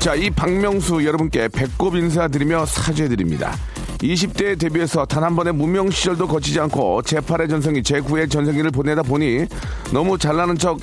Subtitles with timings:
[0.00, 3.54] 자, 이 박명수 여러분께 배꼽 인사드리며 사죄드립니다.
[3.98, 9.44] 20대에 데뷔해서 단 한 번의 무명 시절도 거치지 않고 제8의 전성기, 제9의 전성기를 보내다 보니
[9.92, 10.78] 너무 잘나는 척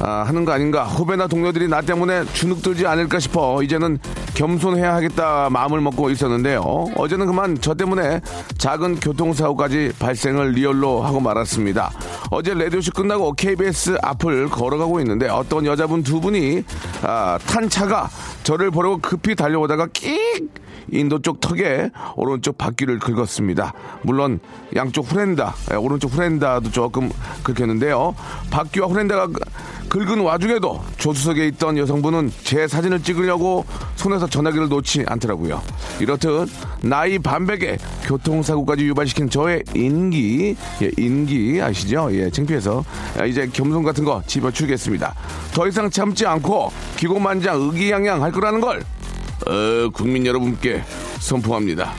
[0.00, 0.84] 아, 하는 거 아닌가.
[0.84, 3.98] 후배나 동료들이 나 때문에 주눅 들지 않을까 싶어 이제는
[4.34, 6.60] 겸손해야 하겠다 마음을 먹고 있었는데요.
[6.94, 8.20] 어제는 그만 저 때문에
[8.58, 11.90] 작은 교통사고까지 발생을 리얼로 하고 말았습니다.
[12.30, 16.62] 어제 라디오쇼 끝나고 KBS 앞을 걸어가고 있는데 어떤 여자분 두 분이
[17.02, 18.10] 아, 탄 차가
[18.42, 20.50] 저를 보려고 급히 달려오다가 끽
[20.92, 23.72] 인도 쪽 턱에 오른쪽 바퀴를 긁었습니다.
[24.02, 24.38] 물론
[24.76, 27.10] 양쪽 후렌다, 예, 오른쪽 후렌다도 조금
[27.42, 28.14] 긁혔는데요.
[28.50, 29.28] 바퀴와 후렌다가
[29.88, 33.64] 긁은 와중에도 조수석에 있던 여성분은 제 사진을 찍으려고
[33.96, 35.62] 손에서 전화기를 놓지 않더라고요.
[36.00, 36.48] 이렇듯
[36.82, 42.08] 나이 반백에 교통사고까지 유발시킨 저의 인기, 예, 인기 아시죠?
[42.12, 42.84] 예, 창피해서
[43.18, 45.14] 아, 이제 겸손 같은 거 집어치우겠습니다.
[45.52, 48.80] 더 이상 참지 않고 기고만장 의기양양 할 거라는 걸
[49.46, 50.82] 어, 국민 여러분께
[51.20, 51.92] 선포합니다.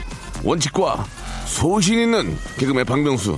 [0.44, 1.04] 원칙과
[1.48, 3.36] 소신 있는 개그맨 박명수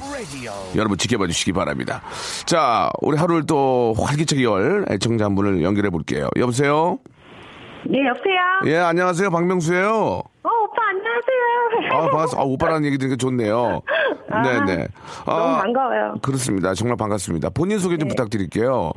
[0.76, 2.03] 여러분 지켜봐 주시기 바랍니다.
[2.44, 6.28] 자, 우리 하루를 또 활기차게 열 애청자 한 분을 연결해 볼게요.
[6.37, 6.98] 여보세요?
[7.88, 8.37] 네, 여보세요?
[8.66, 9.31] 예, 안녕하세요.
[9.31, 9.88] 박명수예요.
[9.88, 11.93] 어, 오빠 안녕하세요.
[11.93, 12.41] 아, 반갑습니다.
[12.43, 13.81] 아, 오빠라는 얘기 들으니까 좋네요.
[14.31, 14.88] 아, 네네.
[15.25, 16.15] 너무 반가워요.
[16.21, 16.75] 그렇습니다.
[16.75, 17.50] 정말 반갑습니다.
[17.50, 18.92] 본인 소개 좀 부탁드릴게요.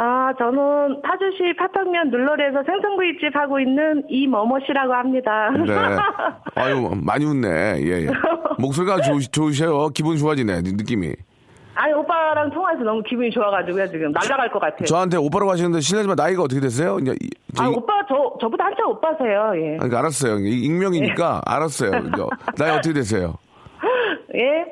[0.00, 5.50] 아, 저는 파주시 파평면 눌러리에서 생선구이집 하고 있는 이머머 씨라고 합니다.
[5.50, 5.74] 네.
[6.54, 7.48] 아유, 많이 웃네.
[7.82, 8.08] 예, 예.
[8.58, 9.88] 목소리가 좋, 좋으셔요.
[9.88, 11.12] 기분 좋아지네, 느낌이.
[11.74, 14.12] 아니, 오빠랑 통화해서 너무 기분이 좋아가지고요, 지금.
[14.12, 14.84] 날아갈 것 같아요.
[14.84, 16.98] 저한테 오빠라고 하시는데 실례지만 나이가 어떻게 되세요?
[17.00, 19.68] 이제 이- 저 아, 이- 오빠, 저, 저보다 한참 오빠세요, 예.
[19.70, 20.38] 아니, 그러니까 알았어요.
[20.38, 21.90] 이- 익명이니까 알았어요.
[22.16, 23.34] 저, 나이 어떻게 되세요?
[24.36, 24.64] 예?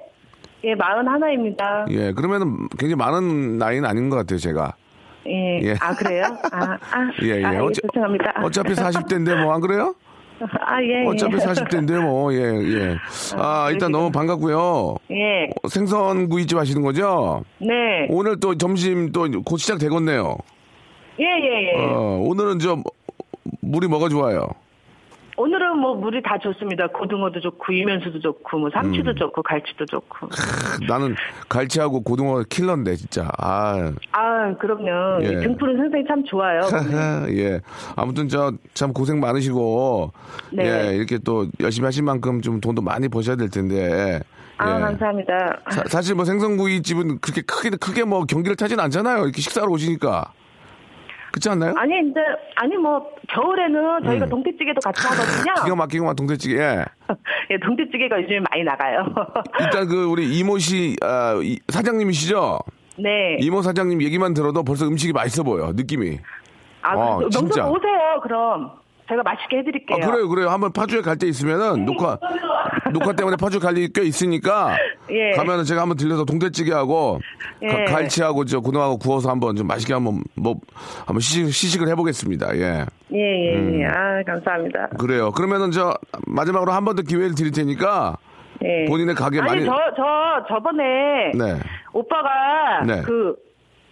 [0.64, 1.86] 예, 마흔 하나입니다.
[1.90, 4.74] 예, 그러면은 굉장히 많은 나이는 아닌 것 같아요, 제가.
[5.28, 5.60] 예.
[5.62, 5.74] 예.
[5.80, 6.24] 아, 그래요?
[6.52, 7.10] 아, 아.
[7.22, 7.44] 예, 예.
[7.44, 8.32] 아, 예, 어차- 죄송합니다.
[8.42, 9.94] 어차피 40대인데 뭐 안 그래요?
[10.60, 11.04] 아, 예.
[11.04, 11.06] 예.
[11.08, 12.96] 어차피 40대인데 뭐, 예, 예.
[13.36, 14.96] 아, 일단 너무 반갑고요.
[15.12, 15.48] 예.
[15.68, 17.42] 생선구이집 하시는 거죠?
[17.58, 18.06] 네.
[18.10, 20.36] 오늘 또 점심 또 곧 시작 되겠네요.
[21.18, 21.84] 예, 예, 예.
[21.86, 22.76] 어, 오늘은 저
[23.62, 24.46] 물이 뭐가 좋아요?
[25.38, 26.86] 오늘은 뭐 물이 다 좋습니다.
[26.88, 29.16] 고등어도 좋고 이면수도 좋고 뭐 삼치도 음.
[29.16, 30.28] 좋고 갈치도 좋고.
[30.88, 31.14] 나는
[31.48, 33.28] 갈치하고 고등어 킬러인데 진짜.
[33.38, 35.22] 아, 아 그럼요.
[35.24, 35.28] 예.
[35.28, 36.60] 이 등푸른 선생이 참 좋아요.
[37.36, 37.60] 예.
[37.96, 40.12] 아무튼 저 참 고생 많으시고
[40.52, 40.64] 네.
[40.90, 44.20] 예, 이렇게 또 열심히 하신 만큼 좀 돈도 많이 버셔야 될 텐데.
[44.58, 44.80] 아 예.
[44.80, 45.60] 감사합니다.
[45.88, 49.24] 사, 실뭐 생선구이 집은 그렇게 크게 크게 뭐 경기를 타진 않잖아요.
[49.24, 50.32] 이렇게 식사로 오시니까.
[51.36, 51.74] 그렇지 않나요?
[51.76, 52.18] 아니 이제
[52.56, 54.28] 아니 뭐 겨울에는 저희가 음.
[54.30, 55.64] 동태찌개도 같이 하거든요.
[55.64, 56.56] 기가 막히고만 동태찌개.
[56.56, 56.84] 예.
[57.50, 59.04] 예, 동태찌개가 요즘에 많이 나가요.
[59.60, 62.58] 일단 그 우리 이모 씨 아, 이- 사장님이시죠?
[62.98, 63.36] 네.
[63.40, 65.72] 이모 사장님 얘기만 들어도 벌써 음식이 맛있어 보여.
[65.74, 66.18] 느낌이.
[66.80, 67.66] 아 어, 그래서 진짜.
[67.66, 68.20] 오세요.
[68.22, 68.70] 그럼
[69.08, 69.98] 제가 맛있게 해드릴게요.
[70.02, 70.48] 아, 그래요, 그래요.
[70.48, 72.18] 한번 파주에 갈 때 있으면은 녹화
[72.94, 74.74] 녹화 때문에 파주 갈 일이 꽤 있으니까
[75.10, 75.30] 예.
[75.36, 77.20] 가면은 제가 한번 들려서 동태찌개하고
[77.62, 77.66] 예.
[77.68, 80.56] 가- 갈치하고 저 고등어하고 구워서 한번 좀 맛있게 한번 뭐
[81.06, 82.56] 한번 시식, 시식을 해보겠습니다.
[82.56, 83.18] 예, 예,
[83.52, 83.80] 예, 음.
[83.80, 83.86] 예.
[83.86, 84.88] 아 감사합니다.
[84.98, 85.30] 그래요.
[85.32, 85.94] 그러면은 저
[86.26, 88.16] 마지막으로 한 번 더 기회를 드릴 테니까
[88.64, 88.84] 예.
[88.86, 90.84] 본인의 가게 아니 많이 저 저 저번에
[91.34, 91.58] 네.
[91.92, 93.02] 오빠가 네.
[93.02, 93.34] 그,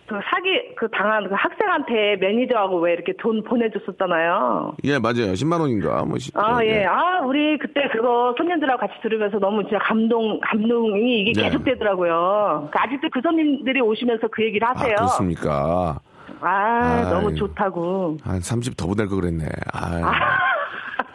[0.07, 4.77] 그 사기 그 당한 그 학생한테 매니저하고 왜 이렇게 돈 보내줬었잖아요.
[4.85, 5.33] 예, 맞아요.
[5.33, 6.19] 10만 원인가 뭐.
[6.19, 11.21] 시- 아 저, 예, 아 우리 그때 그거 손님들하고 같이 들으면서 너무 진짜 감동 감동이
[11.21, 11.49] 이게 네.
[11.49, 12.69] 계속되더라고요.
[12.71, 14.95] 그 아직도 그 손님들이 오시면서 그 얘기를 아, 하세요.
[14.97, 15.99] 그렇습니까?
[16.41, 17.05] 아, 아이.
[17.11, 18.19] 너무 좋다고.
[18.23, 19.47] 한 30 더 보낼 거 그랬네.
[19.73, 20.03] 아, 이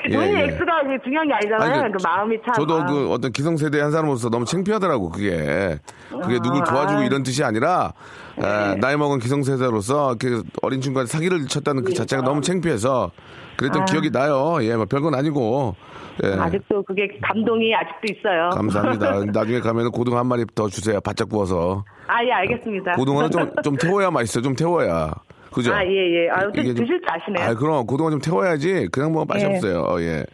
[0.10, 0.44] 돈이 예, 예.
[0.46, 1.82] X가 이게 중요한 게 아니잖아요.
[1.82, 2.54] 아니, 그, 마음이 참.
[2.54, 2.86] 저도 아.
[2.86, 5.78] 그 어떤 기성세대 한 사람으로서 너무 창피하더라고 그게
[6.10, 7.04] 그게 누굴 도와주고 아.
[7.06, 7.94] 이런 뜻이 아니라
[8.38, 13.12] 에, 나이 먹은 기성세대로서 이렇게 어린 친구한테 사기를 쳤다는 그 자체가 너무 창피해서
[13.58, 13.86] 그랬던 아.
[13.86, 14.58] 기억이 나요.
[14.62, 15.76] 예, 뭐 별건 아니고.
[16.24, 16.34] 예.
[16.38, 18.50] 아직도 그게 감동이 아직도 있어요.
[18.50, 19.24] 감사합니다.
[19.32, 21.00] 나중에 가면 고등어 한 마리 더 주세요.
[21.00, 21.84] 바짝 구워서.
[22.08, 22.94] 아, 예, 알겠습니다.
[22.94, 24.44] 고등어는 좀, 좀 태워야 맛있어요.
[24.44, 25.14] 좀 태워야.
[25.52, 25.74] 그죠?
[25.74, 26.30] 아, 예, 예.
[26.30, 27.50] 아, 좀- 드실 줄 아시네요.
[27.50, 28.90] 아, 그럼 고등어 좀 태워야지.
[28.92, 29.50] 그냥 뭐 맛이 예.
[29.56, 29.82] 없어요.
[29.82, 30.26] 어, 예.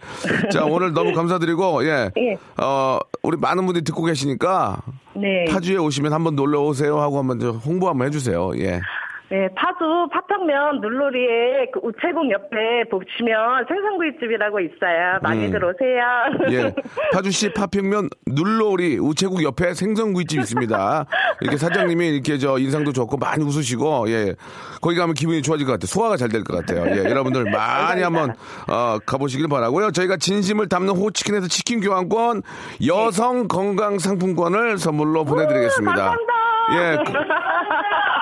[0.52, 2.12] 자, 오늘 너무 감사드리고, 예.
[2.18, 2.38] 예.
[2.62, 4.82] 어, 우리 많은 분들이 듣고 계시니까
[5.16, 5.46] 네.
[5.50, 8.52] 파주에 오시면 한번 놀러 오세요 하고 한번 저 홍보 한번 해주세요.
[8.60, 8.82] 예.
[9.28, 15.18] 네, 파주 파탕면 눌놀이에 그 우체국 옆에 보시면 생선구이집이라고 있어요.
[15.24, 15.52] 많이 음.
[15.52, 16.04] 들어오세요.
[16.52, 16.76] 예.
[17.12, 21.06] 파주시 파평면 눌러오리 우체국 옆에 생선구이집 있습니다.
[21.42, 24.36] 이렇게 사장님이 이렇게 저 인상도 좋고 많이 웃으시고, 예.
[24.80, 25.88] 거기 가면 기분이 좋아질 것 같아요.
[25.88, 26.86] 소화가 잘 될 것 같아요.
[26.96, 27.10] 예.
[27.10, 28.32] 여러분들 많이 한번,
[28.70, 32.44] 어, 가보시길 바라고요 저희가 진심을 담는 호치킨에서 치킨 교환권,
[32.86, 35.96] 여성 건강 상품권을 선물로 보내드리겠습니다.
[35.96, 36.34] 감사합니다.
[36.74, 36.98] 예.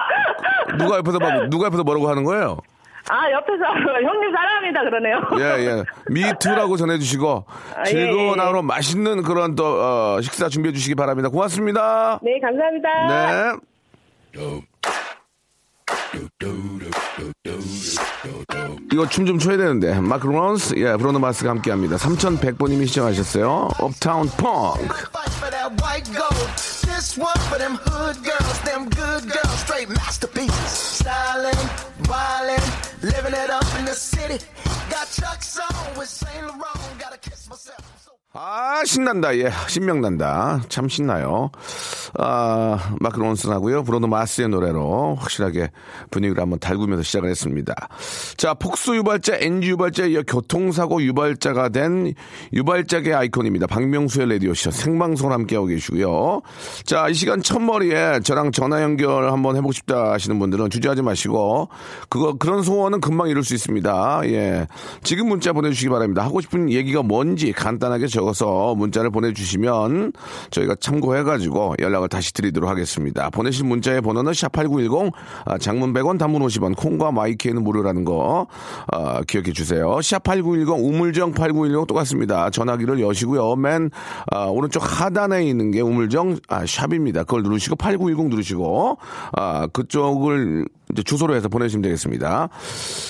[0.78, 2.58] 누가 옆에서 막, 누가 옆에서 뭐라고 하는 거예요?
[3.10, 3.64] 아, 옆에서
[4.02, 5.22] 형님 사랑합니다 그러네요.
[5.40, 5.84] 예, 예.
[6.10, 7.46] 미투라고 전해주시고,
[7.76, 8.46] 아, 즐거운 예, 예.
[8.46, 11.30] 하루 맛있는 그런 또, 어, 식사 준비해 주시기 바랍니다.
[11.30, 12.20] 고맙습니다.
[12.22, 13.58] 네, 감사합니다.
[14.34, 14.73] 네.
[18.92, 19.94] 이거 춤 좀 춰야 되는데.
[20.00, 21.96] 마크 론스, 예, 브로노 마스가 함께 합니다.
[21.98, 23.70] 3100번님이 시청하셨어요.
[23.80, 24.88] 업타운 펑크.
[38.36, 39.38] 아, 신난다.
[39.38, 40.64] 예, 신명난다.
[40.68, 41.52] 참 신나요.
[42.18, 43.84] 아, 마크 론슨하고요.
[43.84, 45.70] 브로노 마스의 노래로 확실하게
[46.10, 47.76] 분위기를 한번 달구면서 시작을 했습니다.
[48.36, 52.16] 자, 폭소 유발자, NG 유발자에 이어 교통사고 유발자가 된
[52.54, 53.68] 유발자계 아이콘입니다.
[53.68, 56.42] 박명수의 라디오쇼 생방송을 함께하고 계시고요.
[56.86, 61.70] 자, 이 시간 첫머리에 저랑 전화 연결 한번 해보고 싶다 하시는 분들은 주저하지 마시고
[62.10, 64.22] 그거, 그런 소원은 금방 이룰 수 있습니다.
[64.26, 64.66] 예.
[65.04, 66.24] 지금 문자 보내주시기 바랍니다.
[66.24, 70.14] 하고 싶은 얘기가 뭔지 간단하게 적어서 문자를 보내주시면
[70.50, 73.30] 저희가 참고해가지고 연락을 다시 드리도록 하겠습니다.
[73.30, 75.12] 보내신 문자의 번호는 샵8910
[75.46, 78.48] 아, 장문 100원 단문 50원 콩과 마이키에는 무료라는 거
[78.92, 79.88] 아, 기억해 주세요.
[79.88, 82.50] 샵8910 우물정 8910 똑같습니다.
[82.50, 83.56] 전화기를 여시고요.
[83.58, 83.90] 맨
[84.32, 87.24] 아, 오른쪽 하단에 있는 게 우물정 아, 샵입니다.
[87.24, 88.98] 그걸 누르시고 8910 누르시고
[89.34, 92.50] 아, 그쪽을 이제 주소로 해서 보내시면 되겠습니다.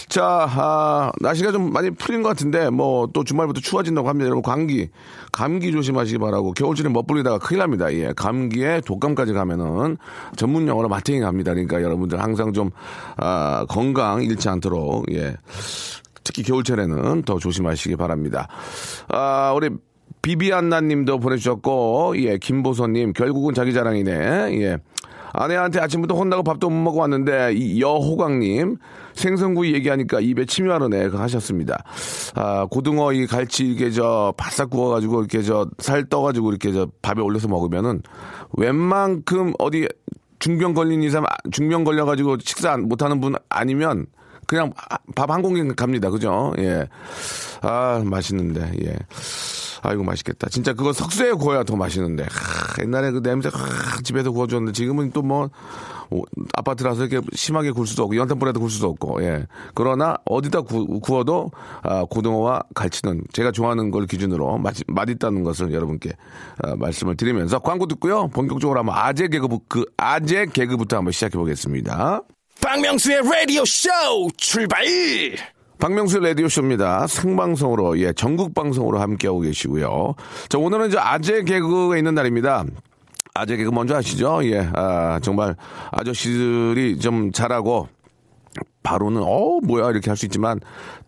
[0.09, 4.25] 자, 아, 날씨가 좀 많이 풀린 것 같은데, 뭐, 또 주말부터 추워진다고 합니다.
[4.25, 4.89] 여러분, 감기,
[5.31, 7.93] 감기 조심하시기 바라고, 겨울철에 멋부리다가 큰일 납니다.
[7.93, 9.97] 예, 감기에 독감까지 가면은
[10.35, 11.51] 전문 용어로 마탱이 갑니다.
[11.51, 12.71] 그러니까 여러분들 항상 좀,
[13.17, 15.35] 아, 건강 잃지 않도록, 예.
[16.23, 18.47] 특히 겨울철에는 더 조심하시기 바랍니다.
[19.09, 19.69] 아, 우리
[20.21, 24.11] 비비안나 님도 보내주셨고, 예, 김보선님, 결국은 자기 자랑이네.
[24.61, 24.77] 예.
[25.33, 28.77] 아내한테 아침부터 혼나고 밥도 못 먹고 왔는데, 이 여호광님,
[29.13, 31.09] 생선구이 얘기하니까 입에 침이 마르네.
[31.09, 31.83] 그 하셨습니다.
[32.35, 37.19] 아, 고등어 이 갈치 이게 저 바싹 구워가지고 이렇게 저 살 떠가지고 이렇게 저 밥에
[37.21, 38.01] 올려서 먹으면은
[38.57, 39.87] 웬만큼 어디
[40.39, 44.05] 중병 걸린 이상, 중병 걸려가지고 식사 안- 못하는 분 아니면
[44.45, 44.73] 그냥
[45.15, 46.09] 밥 한 공기 갑니다.
[46.09, 46.53] 그죠?
[46.59, 46.87] 예.
[47.61, 48.97] 아, 맛있는데, 예.
[49.83, 50.49] 아이고, 맛있겠다.
[50.49, 52.25] 진짜 그거 석쇠에 구워야 더 맛있는데.
[52.77, 55.49] 하, 옛날에 그 냄새, 하, 집에서 구워줬는데 지금은 또 뭐,
[56.09, 59.45] 오, 아파트라서 이렇게 심하게 굴 수도 없고, 연탄불에도 굴 수도 없고, 예.
[59.73, 61.51] 그러나 어디다 구, 구워도,
[61.83, 66.11] 아, 고등어와 갈치는 제가 좋아하는 걸 기준으로 맛, 맛있다는 것을 여러분께
[66.63, 68.27] 아, 말씀을 드리면서 광고 듣고요.
[68.27, 72.21] 본격적으로 한번 아재 개그, 그 아재 개그부터 한번 시작해 보겠습니다.
[72.61, 73.89] 박명수의 라디오 쇼
[74.37, 74.83] 출발!
[75.79, 77.07] 박명수 라디오쇼입니다.
[77.07, 80.15] 생방송으로, 예, 전국방송으로 함께하고 계시고요.
[80.47, 82.63] 자, 오늘은 이제 아재 개그가 있는 날입니다.
[83.33, 84.39] 아재 개그 먼저 아시죠?
[84.45, 85.55] 예, 아, 정말
[85.91, 87.89] 아저씨들이 좀 잘하고,
[88.83, 90.59] 바로는 어 뭐야 이렇게 할 수 있지만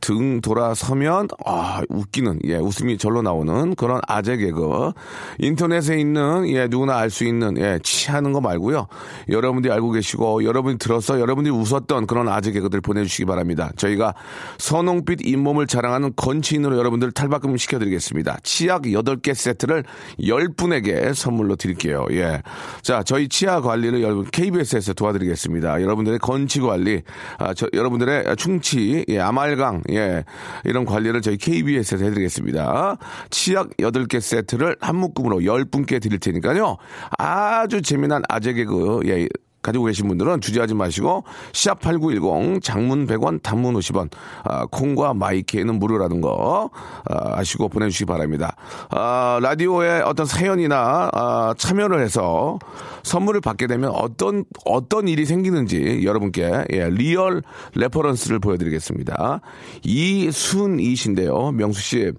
[0.01, 4.91] 등 돌아서면 아 웃기는 예 웃음이 절로 나오는 그런 아재 개그.
[5.39, 8.87] 인터넷에 있는 예 누구나 알 수 있는 예 치하는 거 말고요.
[9.29, 13.71] 여러분들이 알고 계시고 여러분이 들어서 여러분들이 웃었던 그런 아재 개그들 보내주시기 바랍니다.
[13.77, 14.13] 저희가
[14.57, 18.39] 선홍빛 잇몸을 자랑하는 건치인으로 여러분들 탈바꿈 시켜드리겠습니다.
[18.43, 19.85] 치약 8개 세트를
[20.19, 22.05] 10분에게 선물로 드릴게요.
[22.11, 25.81] 예자 저희 치아 관리를 여러분 KBS에서 도와드리겠습니다.
[25.81, 27.01] 여러분들의 건치 관리
[27.37, 30.23] 아, 저, 여러분들의 충치, 예, 아말강, 예,
[30.63, 32.97] 이런 관리를 저희 KBS에서 해드리겠습니다.
[33.29, 36.77] 치약 8개 세트를 한 묶음으로 10분께 드릴 테니까요.
[37.17, 39.27] 아주 재미난 아재 개그, 예,
[39.65, 44.09] 가지고 계신 분들은 주저하지 마시고 샵8910 장문 100원 단문 50원
[44.43, 46.69] 아, 콩과 my K는 무료라는 거
[47.09, 48.55] 아, 아시고 보내주시기 바랍니다.
[48.89, 52.59] 아, 라디오에 어떤 사연이나 아, 참여를 해서
[53.03, 57.41] 선물을 받게 되면 어떤 어떤 일이 생기는지 여러분께 예, real
[57.73, 59.41] reference를 보여드리겠습니다.
[59.83, 61.51] 이순이신데요.
[61.51, 62.11] 명수 씨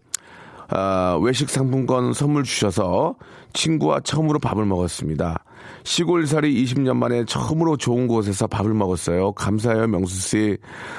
[0.68, 3.14] 아, 외식 상품권 선물 주셔서
[3.52, 5.44] 친구와 처음으로 밥을 먹었습니다.
[5.86, 9.32] 시골살이 20년 만에 처음으로 좋은 곳에서 밥을 먹었어요.
[9.32, 10.58] 감사해요, 명수 씨.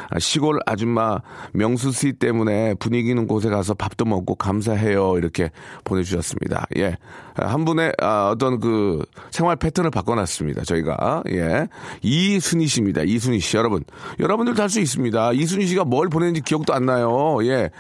[0.10, 1.20] 아, 시골 아줌마
[1.52, 5.18] 명수 씨 때문에 분위기 있는 곳에 가서 밥도 먹고 감사해요.
[5.18, 5.52] 이렇게
[5.84, 6.68] 보내주셨습니다.
[6.78, 6.96] 예.
[7.36, 10.64] 아, 한 분의 아, 어떤 그 생활 패턴을 바꿔놨습니다.
[10.64, 11.24] 저희가.
[11.32, 11.68] 예.
[12.02, 13.02] 이순희 씨입니다.
[13.04, 13.58] 이순희 씨.
[13.58, 13.84] 여러분.
[14.22, 15.34] 여러분들도 할수 있습니다.
[15.34, 17.40] 이순희 씨가 뭘 보냈는지 기억도 안 나요.
[17.44, 17.72] 예.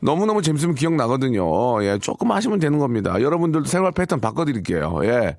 [0.00, 1.84] 너무너무 재밌으면 기억나거든요.
[1.84, 1.98] 예.
[1.98, 3.20] 조금 하시면 되는 겁니다.
[3.20, 5.00] 여러분들도 생활 패턴 바꿔드릴게요.
[5.04, 5.36] 예.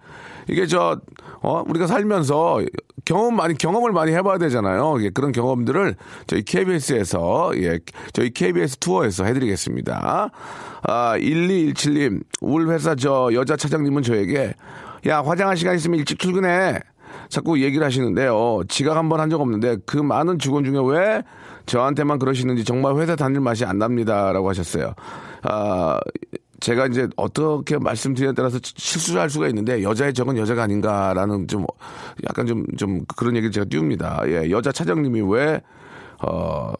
[0.47, 0.99] 이게 저,
[1.41, 2.61] 어, 우리가 살면서
[3.05, 5.01] 경험 많이, 경험을 많이 해봐야 되잖아요.
[5.03, 5.95] 예, 그런 경험들을
[6.27, 7.79] 저희 KBS에서, 예,
[8.13, 10.31] 저희 KBS 투어에서 해드리겠습니다.
[10.83, 14.53] 아, 1217님, 울 회사 저 여자 차장님은 저에게,
[15.07, 16.79] 야, 화장할 시간 있으면 일찍 출근해.
[17.29, 18.61] 자꾸 얘기를 하시는데요.
[18.67, 21.23] 지각 한 번 한 적 없는데 그 많은 직원 중에 왜
[21.65, 24.93] 저한테만 그러시는지 정말 회사 다닐 맛이 안 납니다라고 하셨어요.
[25.43, 25.99] 아,
[26.65, 31.63] 제가 이제 어떻게 말씀드리냐에 따라서 실수를 할 수가 있는데 여자의 적은 여자가 아닌가라는 좀
[32.27, 34.23] 약간 좀, 좀 그런 얘기를 제가 띄웁니다.
[34.25, 35.61] 예, 여자 차장님이 왜,
[36.23, 36.73] 어,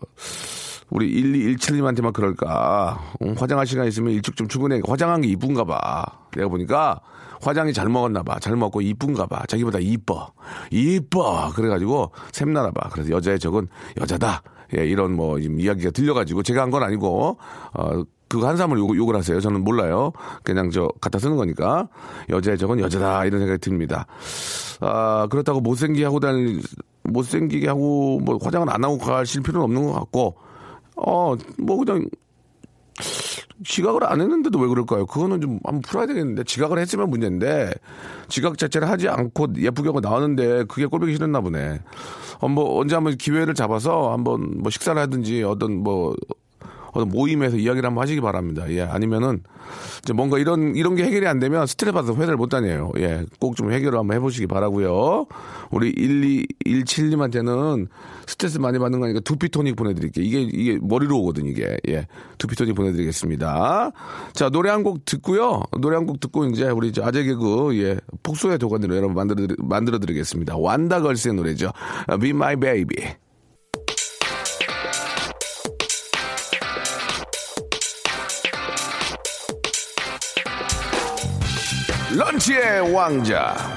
[0.89, 3.00] 우리 1217님한테만 그럴까?
[3.22, 4.82] 음, 화장할 시간 있으면 일찍 좀 출근해.
[4.88, 6.04] 화장한 게 이쁜가 봐.
[6.36, 7.00] 내가 보니까
[7.46, 8.40] 화장이 잘 먹었나 봐.
[8.40, 9.46] 잘 먹고 이쁜가 봐.
[9.48, 10.32] 자기보다 이뻐.
[10.72, 11.52] 이뻐.
[11.56, 12.90] 그래가지고 샘나나 봐.
[12.92, 13.68] 그래서 여자의 적은
[14.02, 14.42] 여자다.
[14.78, 17.38] 예, 이런 뭐 이야기가 들려가지고 제가 한 건 아니고
[17.74, 19.40] 어 그거 한 사람을 욕, 욕을 하세요.
[19.40, 20.12] 저는 몰라요.
[20.44, 21.88] 그냥 저 갖다 쓰는 거니까
[22.30, 24.08] 여자의 적은 여자다 이런 생각이 듭니다.
[24.82, 26.62] 아 그렇다고 못생기게 하고 다닐
[27.04, 30.36] 못생기게 하고 뭐 화장을 안 하고 가실 필요는 없는 것 같고
[30.96, 32.08] 어 뭐 그냥
[33.64, 35.06] 지각을 안 했는데도 왜 그럴까요?
[35.06, 37.74] 그거는 좀 한번 풀어야 되겠는데 지각을 했으면 문제인데
[38.28, 41.80] 지각 자체를 하지 않고 예쁘게 하고 나왔는데 그게 꼴보기 싫었나 보네.
[42.40, 46.16] 어, 뭐 언제 한번 기회를 잡아서 한번 뭐 식사를 하든지 어떤 뭐
[46.94, 48.70] 어떤 모임에서 이야기를 한번 하시기 바랍니다.
[48.70, 49.44] 예, 아니면은
[50.02, 52.92] 이제 뭔가 이런 이런 게 해결이 안 되면 스트레스 받아서 회사를 못 다녀요.
[52.98, 55.25] 예, 꼭 좀 해결을 한번 해보시기 바라고요.
[55.72, 57.88] 우리 1217님한테는
[58.27, 60.25] 스트레스 많이 받는 거니까 두피 토닉 보내드릴게요.
[60.25, 61.77] 이게 이게 머리로 오거든 이게.
[61.88, 63.91] 예, 두피 토닉 보내드리겠습니다.
[64.34, 65.63] 자 노래 한 곡 듣고요.
[65.79, 70.00] 노래 한 곡 듣고 이제 우리 저 아재 개그 예 폭소의 도가니로 여러분 만들어 만들어
[70.00, 70.58] 드리겠습니다.
[70.58, 71.72] 완다 걸스의 노래죠.
[72.22, 73.15] Be My Baby.
[82.15, 83.75] 런치의 왕자.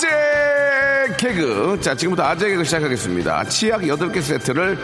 [0.00, 1.78] 아재 개그.
[1.82, 3.44] 자, 지금부터 아재 개그 시작하겠습니다.
[3.44, 4.78] 치약 8개 세트를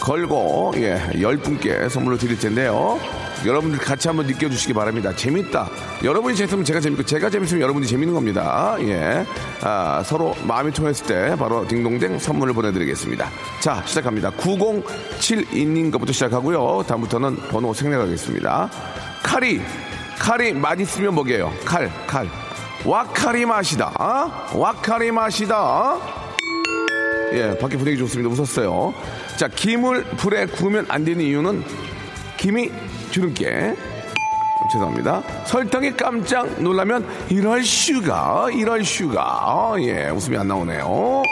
[0.00, 2.98] 걸고, 예, 10분께 선물로 드릴 텐데요.
[3.44, 5.14] 여러분들 같이 한번 느껴주시기 바랍니다.
[5.14, 5.68] 재밌다.
[6.02, 8.76] 여러분이 재밌으면 제가 재밌고, 제가 재밌으면 여러분이 재밌는 겁니다.
[8.80, 9.26] 예.
[9.60, 13.28] 아, 서로 마음이 통했을 때 바로 딩동댕 선물을 보내드리겠습니다.
[13.60, 14.30] 자, 시작합니다.
[14.30, 16.84] 9072님 것부터 시작하고요.
[16.88, 18.70] 다음부터는 번호 생략하겠습니다.
[19.22, 19.60] 칼이,
[20.18, 21.52] 칼이 맛있으면 먹여요.
[21.66, 22.43] 칼, 칼.
[22.84, 23.92] 와카리 맛이다.
[23.98, 24.58] 어?
[24.58, 25.96] 와카리 맛이다.
[27.32, 28.30] 예, 밖에 분위기 좋습니다.
[28.30, 28.92] 웃었어요.
[29.38, 31.64] 자, 김을 불에 구우면 안 되는 이유는
[32.36, 32.70] 김이
[33.10, 33.74] 주름께.
[34.72, 35.22] 죄송합니다.
[35.46, 39.74] 설탕이 깜짝 놀라면 이럴 sugar, 이럴 sugar.
[39.78, 41.22] 예, 웃음이 안 나오네요.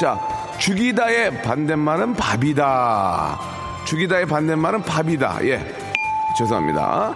[0.00, 0.18] 자,
[0.58, 3.38] 죽이다의 반대말은 밥이다.
[3.84, 5.44] 죽이다의 반대말은 밥이다.
[5.44, 5.74] 예,
[6.38, 7.14] 죄송합니다.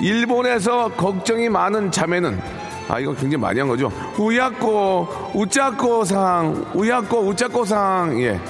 [0.00, 3.90] 일본에서 걱정이 많은 자매는 아 이거 굉장히 많이 한 거죠.
[4.18, 8.40] 우야꼬 우짜꼬상 우야꼬 우짜꼬상 예 죄-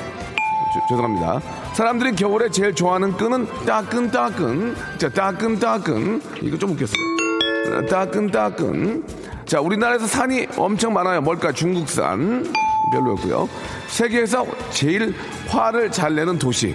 [0.88, 1.40] 죄송합니다.
[1.74, 7.86] 사람들이 겨울에 제일 좋아하는 끈은 따끈따끈 자 따끈따끈 이거 좀 웃겼어요.
[7.88, 9.04] 따끈따끈
[9.46, 11.20] 자 우리나라에서 산이 엄청 많아요.
[11.20, 12.52] 뭘까 중국산
[12.92, 13.48] 별로였고요.
[13.88, 15.14] 세계에서 제일
[15.48, 16.74] 화를 잘 내는 도시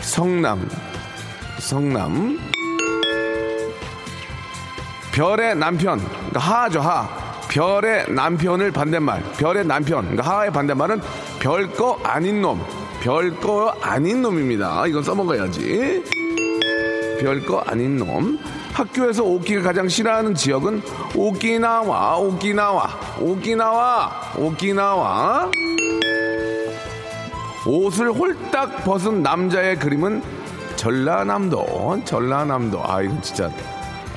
[0.00, 0.68] 성남
[1.58, 2.38] 성남
[5.12, 7.08] 별의 남편, 그러니까 하죠, 하.
[7.48, 11.02] 별의 남편을 반대말, 별의 남편, 그러니까 하의 반대말은
[11.38, 12.64] 별거 아닌 놈,
[13.02, 14.86] 별거 아닌 놈입니다.
[14.86, 16.02] 이건 써먹어야지.
[17.20, 18.38] 별거 아닌 놈.
[18.72, 20.82] 학교에서 오키가 가장 싫어하는 지역은
[21.14, 22.88] 오키나와, 오키나와,
[23.20, 25.50] 오키나와, 오키나와.
[27.66, 30.22] 옷을 홀딱 벗은 남자의 그림은
[30.76, 32.82] 전라남도, 전라남도.
[32.82, 33.50] 아, 이건 진짜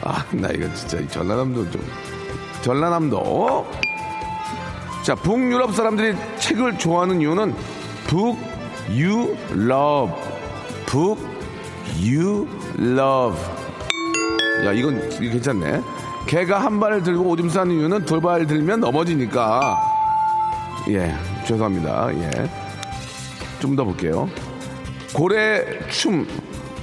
[0.05, 1.81] 아, 나 이거 진짜 이 전라남도 좀.
[2.61, 3.67] 전라남도.
[5.03, 7.53] 자, 북유럽 사람들이 책을 좋아하는 이유는
[8.07, 8.37] book,
[8.91, 10.13] you, love.
[10.85, 11.19] book,
[12.03, 12.47] you,
[12.77, 13.35] love.
[14.65, 15.81] 야, 이건 괜찮네.
[16.27, 19.77] 개가 한 발을 들고 오줌 싸는 이유는 두 발 들면 넘어지니까.
[20.89, 21.13] 예,
[21.45, 22.09] 죄송합니다.
[22.15, 22.31] 예.
[23.59, 24.29] 좀 더 볼게요.
[25.13, 26.27] 고래 춤.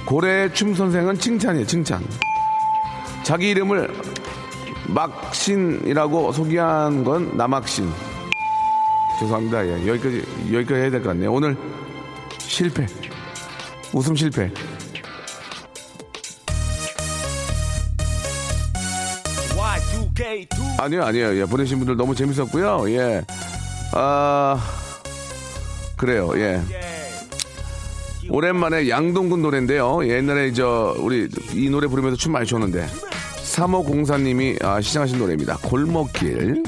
[0.05, 2.03] 고래 춤 선생은 칭찬이에요, 칭찬.
[3.23, 3.89] 자기 이름을
[4.87, 7.89] 막신이라고 소개한 건 남학신.
[9.19, 9.65] 죄송합니다.
[9.65, 11.31] 예, 여기까지, 여기까지 해야 될 것 같네요.
[11.31, 11.55] 오늘
[12.39, 12.85] 실패.
[13.93, 14.51] 웃음 실패.
[20.79, 21.39] 아니요, 아니에요.
[21.39, 22.89] 예, 보내신 분들 너무 재밌었고요.
[22.91, 23.23] 예.
[23.93, 24.59] 아,
[25.95, 26.31] 그래요.
[26.35, 26.61] 예.
[28.29, 30.07] 오랜만에 양동근 노래인데요.
[30.07, 32.87] 옛날에 저 우리 이 노래 부르면서 춤 많이 췄는데
[33.53, 35.57] 3504님이 아, 시청하신 노래입니다.
[35.57, 36.63] 골목길.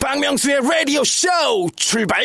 [0.00, 1.28] 박명수의 라디오 쇼
[1.76, 2.24] 출발!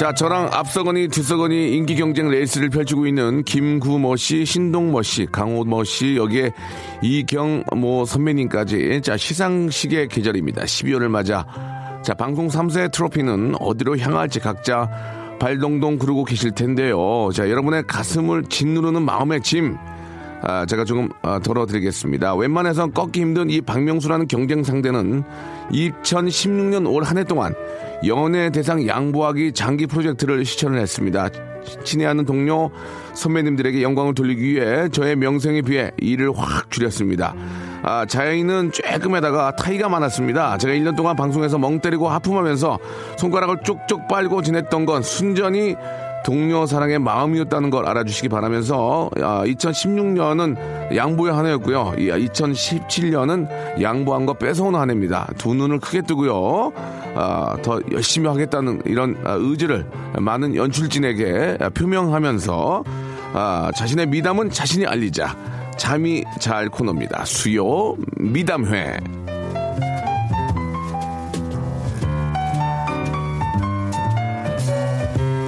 [0.00, 6.16] 자, 저랑 앞서거니 뒤서거니 인기 경쟁 레이스를 펼치고 있는 김구모 씨, 신동모 씨, 강호모 씨,
[6.16, 6.52] 여기에
[7.02, 10.62] 이경모 선배님까지 자, 시상식의 계절입니다.
[10.62, 11.44] 12월을 맞아
[12.02, 14.88] 자, 방송 3세 트로피는 어디로 향할지 각자
[15.38, 17.28] 발동동 구르고 계실 텐데요.
[17.34, 19.76] 자, 여러분의 가슴을 짓누르는 마음의 짐.
[20.42, 22.36] 아, 제가 조금 아, 덜어드리겠습니다.
[22.36, 25.24] 웬만해선 꺾기 힘든 이 박명수라는 경쟁 상대는
[25.70, 27.52] 2016년 올 한 해 동안
[28.06, 31.28] 연예 대상 양보하기 장기 프로젝트를 실천을 했습니다.
[31.84, 32.70] 친애하는 동료
[33.14, 37.34] 선배님들에게 영광을 돌리기 위해 저의 명성에 비해 일을 확 줄였습니다.
[37.82, 40.58] 아, 자연인은 조금에다가 타이가 많았습니다.
[40.58, 42.78] 제가 1년 동안 방송에서 멍 때리고 하품하면서
[43.18, 45.76] 손가락을 쭉쭉 빨고 지냈던 건 순전히
[46.24, 51.94] 동료 사랑의 마음이었다는 걸 알아주시기 바라면서 아, 2016년은 양보의 한 해였고요.
[51.96, 55.28] 2017년은 양보한 거 뺏어오는 한 해입니다.
[55.38, 56.72] 두 눈을 크게 뜨고요.
[57.14, 59.86] 아, 더 열심히 하겠다는 이런 아, 의지를
[60.18, 62.84] 많은 연출진에게 표명하면서
[63.32, 65.36] 아, 자신의 미담은 자신이 알리자.
[65.76, 67.24] 자미자알 코너입니다.
[67.24, 68.98] 수요 미담회.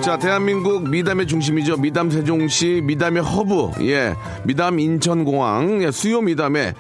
[0.03, 1.77] 자, 대한민국 미담의 중심이죠.
[1.77, 6.75] 미담 세종시, 미담의 허브, 예, 미담 인천공항, 예, 수요 미담의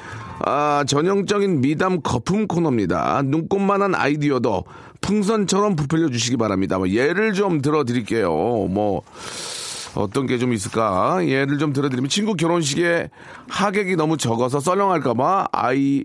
[0.44, 3.22] 아, 전형적인 미담 거품 코너입니다.
[3.24, 4.64] 눈꽃만한 아이디어도
[5.00, 6.78] 풍선처럼 부풀려 주시기 바랍니다.
[6.78, 8.28] 뭐 예를 좀 들어 드릴게요.
[8.28, 9.02] 뭐,
[9.94, 11.20] 어떤 게 좀 있을까?
[11.24, 13.08] 예를 좀 들어드리면 친구 결혼식에
[13.48, 16.04] 하객이 너무 적어서 썰렁할까봐 아이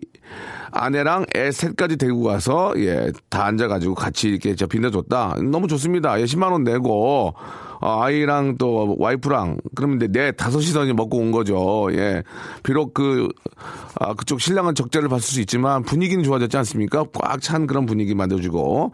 [0.71, 5.35] 아내랑 애 셋까지 데리고 가서 예 다 앉아가지고 같이 이렇게 저 빛내줬다.
[5.51, 6.19] 너무 좋습니다.
[6.19, 7.33] 예 10만 원 내고
[7.79, 11.87] 어, 아이랑 또 와이프랑 그러면 내 다섯이서 이제 먹고 온 거죠.
[11.91, 12.23] 예
[12.63, 13.27] 비록 그
[13.99, 17.05] 아, 그쪽 신랑은 적자를 봤을 수 있지만 분위기는 좋아졌지 않습니까?
[17.13, 18.91] 꽉 찬 그런 분위기 만들어주고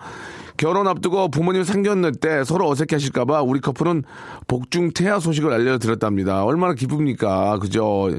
[0.55, 4.03] 결혼 앞두고 부모님 상견례 때 서로 어색해 하실까봐 우리 커플은
[4.47, 6.43] 복중 태아 소식을 알려드렸답니다.
[6.45, 7.57] 얼마나 기쁩니까?
[7.57, 8.11] 그죠?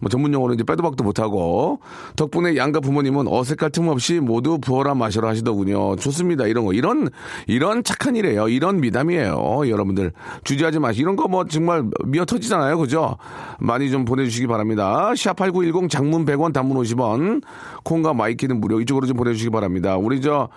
[0.00, 1.80] 뭐 전문 용어로 이제 빼도 박도 못하고.
[2.16, 5.96] 덕분에 양가 부모 님은 어색할 틈 없이 모두 부어라 마셔라 하시더군요.
[5.96, 6.46] 좋습니다.
[6.46, 6.72] 이런 거.
[6.72, 7.08] 이런,
[7.46, 8.48] 이런 착한 일이에요.
[8.48, 9.68] 이런 미담이에요.
[9.68, 10.12] 여러분들.
[10.44, 11.02] 주저하지 마시고.
[11.02, 12.78] 이런 거 뭐 정말 미어 터지잖아요.
[12.78, 13.16] 그죠?
[13.58, 15.10] 많이 좀 보내주시기 바랍니다.
[15.14, 17.42] 샵8910 장문 100원 단문 50원.
[17.84, 18.80] 콩과 my K는 무료.
[18.80, 19.96] 이쪽으로 좀 보내주시기 바랍니다.
[19.96, 20.48] 우리 저,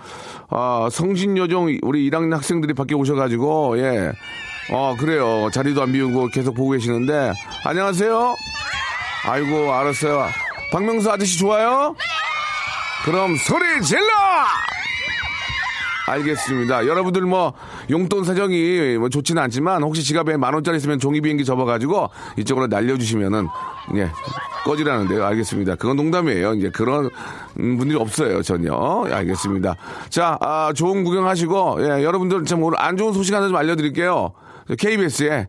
[0.49, 4.11] 아, 성신여중 우리 1학년 학생들이 밖에 오셔가지고 예.
[4.71, 7.33] 어 그래요 자리도 안 비우고 계속 보고 계시는데
[7.65, 8.33] 안녕하세요
[9.27, 10.25] 아이고 알았어요
[10.71, 11.95] 박명수 아저씨 좋아요
[13.05, 14.01] 그럼 소리 질러
[16.07, 16.87] 알겠습니다.
[16.87, 17.53] 여러분들 뭐
[17.91, 23.47] 용돈 사정이 뭐 좋지는 않지만 혹시 지갑에 만 원짜리 있으면 종이 비행기 접어가지고 이쪽으로 날려주시면은
[23.95, 24.09] 예
[24.63, 25.23] 꺼지라는데요.
[25.23, 25.75] 알겠습니다.
[25.75, 26.55] 그건 농담이에요.
[26.55, 27.11] 이제 그런
[27.53, 29.05] 분들이 없어요 전혀.
[29.07, 29.75] 예, 알겠습니다.
[30.09, 34.33] 자 아, 좋은 구경하시고 예, 여러분들 참 오늘 안 좋은 소식 하나 좀 알려드릴게요.
[34.79, 35.47] KBS에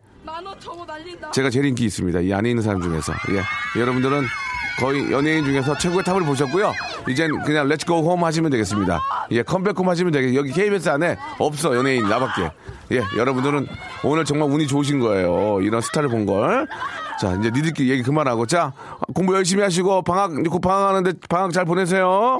[1.33, 2.19] 제가 제일 인기 있습니다.
[2.19, 4.27] 이 안에 있는 사람 중에서 예 여러분들은
[4.79, 6.71] 거의 연예인 중에서 최고의 top을 보셨고요.
[7.07, 9.01] 이젠 그냥 let's go home 하시면 되겠습니다.
[9.31, 12.51] 예, come back home 하시면 되겠 여기 KBS 안에 없어, 연예인 나밖에.
[12.91, 13.67] 예, 여러분들은
[14.03, 15.61] 오늘 정말 운이 좋으신 거예요.
[15.61, 16.67] 이런 스타를 본 걸.
[17.19, 18.45] 자, 이제 니들끼리 얘기 그만하고.
[18.45, 18.73] 자,
[19.15, 22.39] 공부 열심히 하시고, 방학, 곧 방학하는데 방학 잘 보내세요.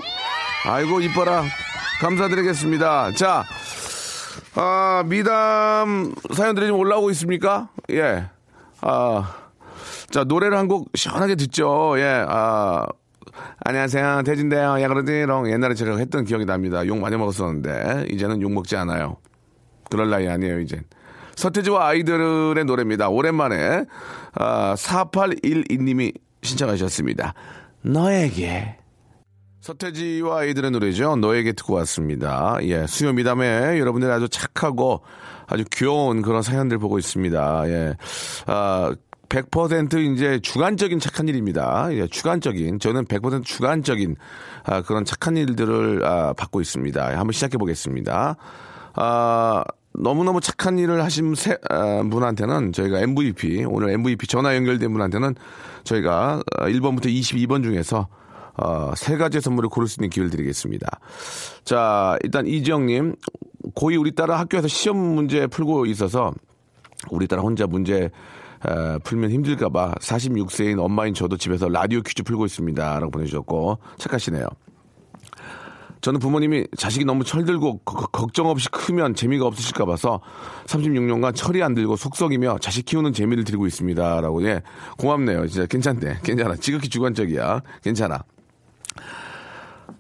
[0.65, 1.43] 아이고, 이뻐라.
[2.01, 3.13] 감사드리겠습니다.
[3.13, 3.43] 자,
[4.55, 7.69] 아, 미담 사연들이 좀 올라오고 있습니까?
[7.91, 8.25] 예.
[8.81, 9.33] 아,
[10.09, 11.95] 자, 노래를 한 곡 시원하게 듣죠.
[11.97, 12.85] 예, 아,
[13.65, 14.23] 안녕하세요.
[14.25, 14.81] 태진대요.
[14.81, 15.49] 야, 그러지롱.
[15.51, 16.85] 옛날에 제가 했던 기억이 납니다.
[16.87, 19.17] 욕 많이 먹었었는데, 이제는 욕 먹지 않아요.
[19.89, 20.83] 그럴 나이 아니에요, 이젠.
[21.35, 23.09] 서태지와 아이들의 노래입니다.
[23.09, 23.85] 오랜만에,
[24.33, 27.33] 아, 4812님이 신청하셨습니다.
[27.83, 28.77] 너에게.
[29.61, 31.15] 서태지와 아이들의 노래죠.
[31.17, 32.57] 너에게 듣고 왔습니다.
[32.63, 35.01] 예, 수요 미담에 여러분들이 아주 착하고
[35.47, 37.69] 아주 귀여운 그런 사연들 보고 있습니다.
[37.69, 37.95] 예,
[38.45, 38.93] 아,
[39.29, 41.87] 100% 이제 주관적인 착한 일입니다.
[41.91, 44.15] 예, 주관적인 저는 100% 주관적인
[44.63, 47.17] 아, 그런 착한 일들을 아, 받고 있습니다.
[47.17, 48.35] 한번 시작해 보겠습니다.
[48.93, 49.63] 아,
[49.93, 55.35] 너무너무 착한 일을 하신 세, 아, 분한테는 저희가 MVP, 오늘 MVP 전화 연결된 분한테는
[55.83, 58.07] 저희가 1번부터 22번 중에서
[58.57, 60.99] 어, 세 가지 선물을 고를 수 있는 기회를 드리겠습니다.
[61.63, 63.15] 자, 일단 이지영님,
[63.75, 66.33] 고2 우리 딸은 학교에서 시험 문제 풀고 있어서
[67.11, 68.09] 우리 딸 혼자 문제
[68.65, 72.99] 에, 풀면 힘들까봐 46세인 엄마인 저도 집에서 라디오 퀴즈 풀고 있습니다.
[72.99, 74.47] 라고 보내주셨고, 착하시네요.
[76.01, 80.21] 저는 부모님이 자식이 너무 철들고 거- 걱정 없이 크면 재미가 없으실까 봐서
[80.67, 84.21] 36년간 철이 안 들고 속썩이며 자식 키우는 재미를 드리고 있습니다.
[84.21, 84.61] 라고, 예.
[84.99, 85.47] 고맙네요.
[85.47, 86.19] 진짜 괜찮네.
[86.23, 86.55] 괜찮아.
[86.55, 87.61] 지극히 주관적이야.
[87.83, 88.23] 괜찮아.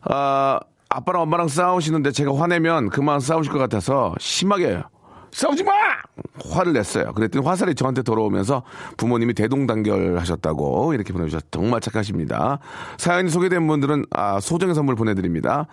[0.01, 4.81] 아, 아빠랑 엄마랑 싸우시는데 제가 화내면 그만 싸우실 것 같아서 심하게
[5.31, 5.71] 싸우지 마!
[6.49, 7.13] 화를 냈어요.
[7.13, 8.63] 그랬더니 화살이 저한테 돌아오면서
[8.97, 12.59] 부모님이 대동단결 하셨다고 이렇게 보내주셨 정말 착하십니다.
[12.97, 15.67] 사연이 소개된 분들은 아, 소정의 선물 보내드립니다.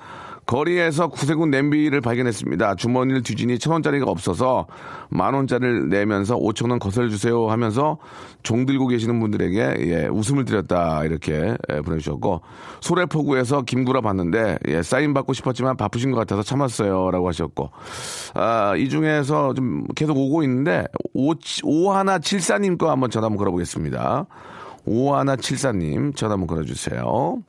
[0.46, 2.74] 거리에서 구세군 냄비를 발견했습니다.
[2.76, 4.66] 주머니를 뒤지니 천 원짜리가 없어서
[5.08, 7.98] 만 원짜리를 내면서 오천 원 거슬러 주세요 하면서
[8.42, 12.42] 종 들고 계시는 분들에게 예, 웃음을 드렸다 이렇게 예, 보내주셨고
[12.80, 17.70] 소래포구에서 김구라 봤는데 예, 사인 받고 싶었지만 바쁘신 것 같아서 참았어요라고 하셨고
[18.34, 24.26] 아, 이 중에서 좀 계속 오고 있는데 오, 오하나 칠사님 거 한번 전화 한번 걸어보겠습니다.
[24.86, 27.42] 오하나 칠사님 전화 한번 걸어주세요.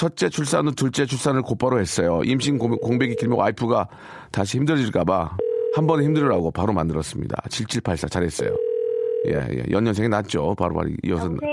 [0.00, 2.22] 첫째 출산 후 둘째 출산을 곧바로 했어요.
[2.24, 3.86] 임신 공- 공백이 길면 와이프가
[4.32, 5.36] 다시 힘들어질까봐
[5.76, 7.36] 한 번에 힘들으라고 바로 만들었습니다.
[7.50, 8.48] 7784 잘했어요.
[9.26, 9.62] 예, 예.
[9.70, 10.54] 연년생이 낫죠.
[10.54, 11.26] 바로바로 이어서.
[11.26, 11.50] 여보세요.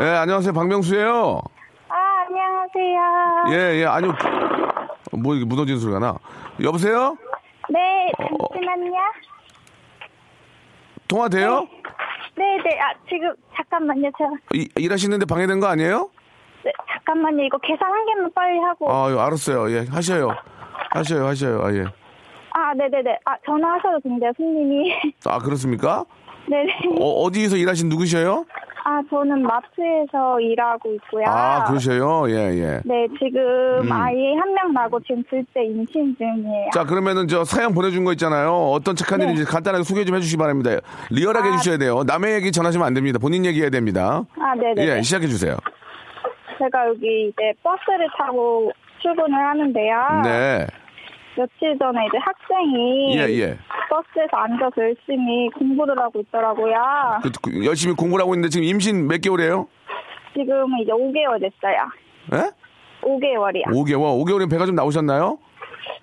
[0.00, 0.52] 예, 안녕하세요.
[0.52, 1.40] 박명수예요
[1.88, 1.94] 아,
[2.26, 3.44] 안녕하세요.
[3.52, 3.84] 예, 예.
[3.84, 4.12] 아니요.
[5.12, 6.16] 뭐 이게 무너지는 소리가 나.
[6.64, 7.16] 여보세요?
[7.70, 7.78] 네,
[8.18, 8.92] 어, 잠시만요.
[11.06, 11.68] 통화 돼요?
[12.36, 12.80] 네, 네.
[12.80, 14.10] 아, 지금 잠깐만요.
[14.18, 16.10] 제가 이- 일하시는데 방해된 거 아니에요?
[17.04, 17.44] 네, 잠깐만요.
[17.44, 18.90] 이거 계산 한 개만 빨리 하고.
[18.90, 19.70] 아, 예, 알았어요.
[19.70, 20.34] 예, 하셔요.
[20.90, 21.62] 하셔요, 하셔요.
[21.62, 21.84] 아, 예.
[22.52, 23.18] 아, 네, 네, 네.
[23.24, 24.94] 아, 전화하셔도 된대요, 손님이.
[25.26, 26.04] 아, 그렇습니까?
[26.48, 26.72] 네, 네.
[27.00, 28.44] 어, 어디에서 일하신 누구셔요?
[28.86, 31.24] 아, 저는 마트에서 일하고 있고요.
[31.26, 32.28] 아, 그러셔요?
[32.28, 32.80] 예, 예.
[32.84, 33.40] 네, 지금
[33.82, 33.90] 음.
[33.90, 36.70] 아이 한 명 나고 지금 둘째 임신 중이에요.
[36.72, 38.52] 자, 그러면은 저 사연 보내준 거 있잖아요.
[38.70, 39.24] 어떤 착한 네.
[39.24, 40.70] 일인지 간단하게 소개 좀 해주시기 바랍니다.
[41.10, 41.52] 리얼하게 아.
[41.52, 42.02] 해주셔야 돼요.
[42.06, 43.18] 남의 얘기 전하시면 안 됩니다.
[43.18, 44.22] 본인 얘기 해야 됩니다.
[44.38, 44.96] 아, 네, 네.
[44.98, 45.56] 예, 시작해 주세요.
[46.58, 49.96] 제가 여기 이제 버스를 타고 출근을 하는데요.
[50.24, 50.66] 네.
[51.36, 53.58] 며칠 전에 이제 학생이 예, 예.
[53.90, 56.74] 버스에서 앉아서 열심히 공부를 하고 있더라고요.
[57.22, 59.66] 그, 그, 열심히 공부를 하고 있는데 지금 임신 몇 개월이에요?
[60.34, 61.76] 지금은 이제 5개월 됐어요.
[62.34, 62.50] 예?
[63.02, 63.64] 5개월이요.
[63.66, 64.24] 5개월.
[64.24, 65.38] 5개월이면 배가 좀 나오셨나요?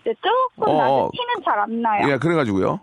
[0.01, 1.09] 이제 조금 어, 나는데 어.
[1.13, 2.11] 티는 잘 안 나요.
[2.11, 2.79] 예, 그래가지고요.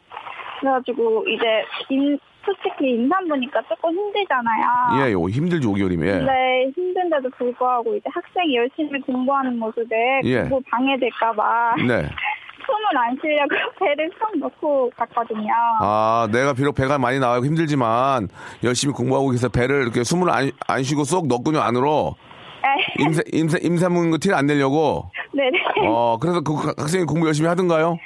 [0.61, 1.45] 그래가지고 이제
[1.91, 4.65] 임, 솔직히 임산부니까 조금 힘들잖아요.
[5.07, 6.07] 예, 요 힘들죠, 5개월이면.
[6.07, 6.19] 예.
[6.25, 10.41] 네, 힘든데도 불구하고 이제 학생이 열심히 공부하는 모습에 예.
[10.43, 12.09] 공부 방해될까봐 네.
[12.69, 15.53] 숨을 안 쉬려고 배를 쏙 넣고 갔거든요.
[15.81, 18.29] 아, 내가 비록 배가 많이 나와고 힘들지만
[18.65, 22.15] 열심히 공부하고 계서 배를 이렇게 숨을 안, 안 쉬고 쏙 넣군요, 안으로.
[22.63, 25.11] 네, 임사, 임사, 임사 묻는 거 티를 안 내려고.
[25.33, 25.59] 네네.
[25.89, 27.99] 어, 그래서 그 학생이 공부 열심히 하던가요?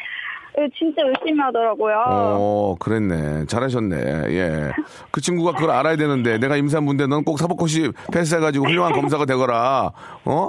[0.54, 1.94] 네, 진짜 열심히 하더라고요.
[2.06, 3.46] 어, 그랬네.
[3.46, 3.96] 잘하셨네.
[4.34, 4.72] 예.
[5.10, 9.92] 그 친구가 그걸 알아야 되는데, 내가 임산부인데 넌 꼭 사법고시 패스해가지고 훌륭한 검사가 되거라.
[10.24, 10.48] 어?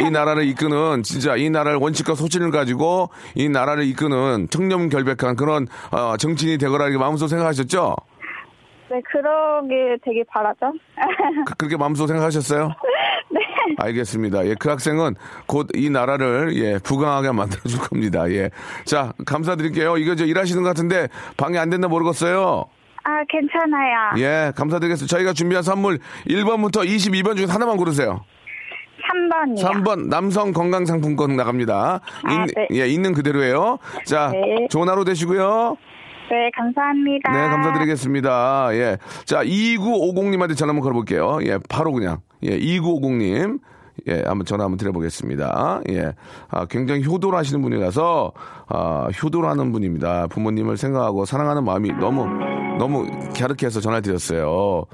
[0.00, 6.16] 이 나라를 이끄는, 진짜 이 나라를 원칙과 소신을 가지고 이 나라를 이끄는 청렴결백한 그런, 어,
[6.16, 6.86] 정치인이 되거라.
[6.86, 7.94] 이렇게 마음속으로 생각하셨죠?
[8.90, 10.72] 네, 그러길 되게 바라죠.
[11.46, 12.72] 그, 그렇게 마음속으로 생각하셨어요?
[13.68, 13.74] 네.
[13.78, 14.46] 알겠습니다.
[14.46, 15.14] 예, 그 학생은
[15.46, 18.30] 곧 이 나라를 예, 부강하게 만들어 줄 겁니다.
[18.30, 18.50] 예.
[18.84, 19.96] 자, 감사드릴게요.
[19.98, 22.66] 이거 저 일하시는 것 같은데 방해 안 된다 모르겠어요.
[23.04, 24.12] 아, 괜찮아요.
[24.18, 25.16] 예, 감사드리겠습니다.
[25.16, 25.98] 저희가 준비한 선물
[26.28, 28.24] 1번부터 22번 중에 하나만 고르세요.
[29.10, 29.64] 3번이요.
[29.64, 32.00] 3번 남성 건강 상품권 나갑니다.
[32.22, 32.68] 아, 있, 네.
[32.82, 33.78] 예, 있는 그대로예요.
[34.04, 34.68] 자, 네.
[34.70, 35.76] 좋은 하루 되시고요.
[36.30, 37.30] 네, 감사합니다.
[37.30, 38.68] 네, 감사드리겠습니다.
[38.72, 38.98] 예.
[39.24, 41.40] 자, 2950님한테 전화 한번 걸어볼게요.
[41.44, 42.18] 예, 바로 그냥.
[42.42, 43.60] 예, 2950님.
[44.08, 45.82] 예, 한번 전화 한번 드려보겠습니다.
[45.90, 46.12] 예.
[46.48, 48.32] 아, 굉장히 효도를 하시는 분이라서,
[48.68, 50.28] 아, 효도를 하는 분입니다.
[50.28, 52.26] 부모님을 생각하고 사랑하는 마음이 너무,
[52.78, 53.06] 너무
[53.36, 54.86] 갸륵해서 전화를 드렸어요.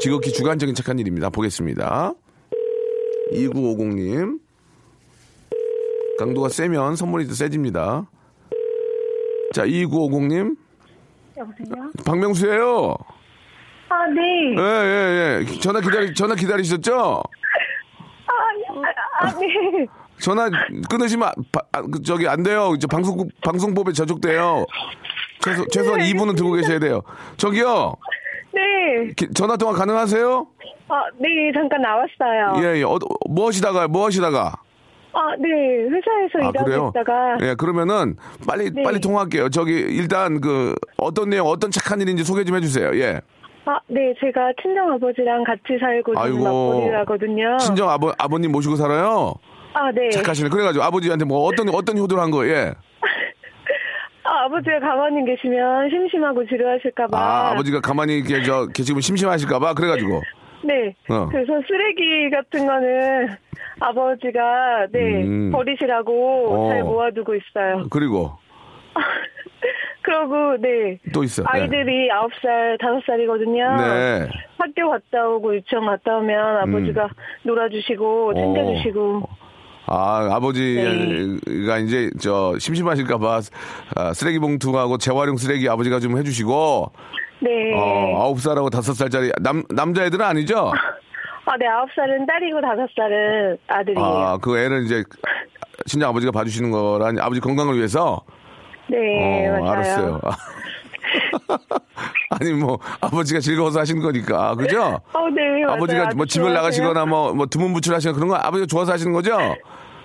[0.00, 1.30] 지극히 주관적인 착한 일입니다.
[1.30, 2.12] 보겠습니다.
[3.32, 4.40] 2950님.
[6.18, 8.06] 강도가 세면 선물이 더 세집니다.
[9.54, 10.56] 자, 2950님.
[11.36, 11.90] 여보세요?
[12.04, 12.94] 박명수예요
[13.90, 14.54] 아, 네.
[14.56, 15.58] 예, 예, 예.
[15.60, 17.22] 전화 기다리, 전화 기다리셨죠?
[18.26, 18.32] 아,
[19.22, 19.86] 아, 아, 네.
[20.20, 20.50] 전화
[20.90, 22.72] 끊으시면, 아, 바- 아, 그, 저기, 안 돼요.
[22.76, 24.66] 이제 방송, 방송법에 저촉돼요.
[25.42, 27.00] 최소, 최소한 2분은 듣고 계셔야 돼요.
[27.38, 27.94] 저기요.
[28.52, 29.12] 네.
[29.16, 30.46] 기- 전화 통화 가능하세요?
[30.88, 32.62] 아, 네, 잠깐 나왔어요.
[32.74, 32.82] 예, 예.
[32.82, 32.98] 어,
[33.30, 34.52] 뭐 하시다가, 뭐 하시다가?
[35.12, 35.48] 아, 네.
[35.88, 36.92] 회사에서 아, 일하고 그래요?
[36.94, 37.38] 있다가.
[37.42, 38.16] 예, 그러면은,
[38.46, 38.82] 빨리, 네.
[38.82, 39.48] 빨리 통화할게요.
[39.48, 42.94] 저기, 일단, 그, 어떤 내용, 어떤 착한 일인지 소개 좀 해주세요.
[43.00, 43.20] 예.
[43.64, 44.14] 아, 네.
[44.20, 46.42] 제가 친정 아버지랑 같이 살고 있는.
[46.42, 47.56] 맞벌이라거든요.
[47.58, 49.34] 친정 아버, 아버님 모시고 살아요?
[49.74, 50.10] 아, 네.
[50.10, 50.48] 착하시네.
[50.50, 52.54] 그래가지고 아버지한테 뭐 어떤, 어떤 효도를 한 거예요?
[52.54, 52.74] 예.
[54.24, 57.18] 아, 아버지가 가만히 계시면 심심하고 지루하실까봐.
[57.18, 60.22] 아, 아버지가 가만히 저 계시면 심심하실까봐 그래가지고.
[60.64, 60.94] 네.
[61.08, 61.28] 어.
[61.30, 63.28] 그래서 쓰레기 같은 거는
[63.80, 65.50] 아버지가 네 음.
[65.52, 66.68] 버리시라고 어.
[66.70, 67.86] 잘 모아두고 있어요.
[67.90, 68.32] 그리고
[70.02, 71.42] 그러고 네 또 있어.
[71.42, 71.48] 네.
[71.50, 73.76] 아이들이 아홉 살 다섯 살이거든요.
[73.76, 74.28] 네.
[74.58, 77.08] 학교 갔다 오고 유치원 갔다 오면 아버지가
[77.42, 79.28] 놀아주시고 챙겨주시고.
[79.90, 83.40] 아, 아버지가 이제 저 심심하실까봐
[83.96, 86.92] 아, 쓰레기 봉투하고 재활용 쓰레기 아버지가 좀 해주시고
[87.40, 87.72] 네.
[87.74, 90.72] 어, 아홉 살하고 다섯 살짜리 남 남자애들은 아니죠?
[91.44, 94.04] 아, 네 아홉 살은 딸이고 다섯 살은 아들이에요.
[94.04, 95.04] 아, 그 애는 이제
[95.86, 98.20] 친정 아버지가 봐주시는 거라니 아버지 건강을 위해서.
[98.90, 99.70] 네 어, 맞아요.
[99.70, 100.20] 알았어요.
[102.30, 105.00] 아니 뭐 아버지가 즐거워서 하시는 거니까 그죠?
[105.12, 105.76] 어, 네 맞아요.
[105.76, 106.52] 아버지가 뭐 집을.
[106.52, 109.36] 나가시거나 뭐, 뭐 드문부출 하시거나 그런 거 아버지가 좋아서 하시는 거죠?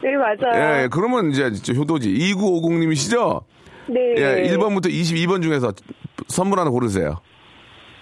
[0.02, 0.56] 네 맞아요.
[0.56, 2.14] 예, 예, 그러면 이제 효도지.
[2.14, 3.44] 2950님이시죠?
[3.88, 4.00] 네.
[4.18, 5.72] 예, 1번부터 22번 중에서
[6.28, 7.20] 선물 하나 고르세요.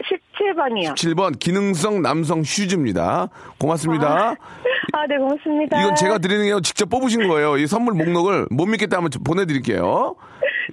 [0.03, 0.95] 17번이요.
[0.95, 3.29] 7번 기능성 남성 슈즈입니다.
[3.59, 4.35] 고맙습니다.
[4.93, 5.79] 아, 네, 고맙습니다.
[5.79, 7.57] 이건 제가 드리는 게 아니라 직접 뽑으신 거예요.
[7.57, 10.15] 이 선물 목록을 못 믿겠다 하면 보내드릴게요.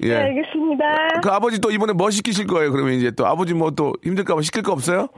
[0.00, 0.16] 네, 예.
[0.16, 0.84] 알겠습니다.
[1.22, 2.72] 그 아버지 또 이번에 뭐 시키실 거예요?
[2.72, 5.08] 그러면 이제 또 아버지 뭐 또 힘들까봐 시킬 거 없어요?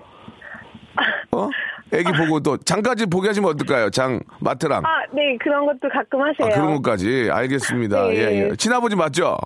[1.33, 1.49] 어?
[1.93, 3.91] 애기 보고 또 장까지 보게 하시면 어떨까요?
[3.91, 4.85] 장, 마트랑.
[4.85, 6.47] 아, 네, 그런 것도 가끔 하세요.
[6.47, 7.29] 아, 그런 것까지.
[7.33, 8.09] 알겠습니다.
[8.09, 8.15] 네.
[8.17, 8.57] 예, 예.
[8.57, 9.37] 친아버지 맞죠?